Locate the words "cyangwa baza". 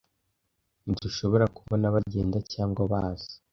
2.53-3.31